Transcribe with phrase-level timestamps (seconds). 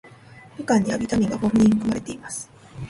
[0.57, 2.49] みかんにはビタミンが豊富に含まれています。